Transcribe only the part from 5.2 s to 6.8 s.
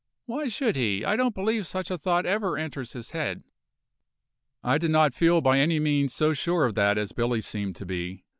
by any means so sure of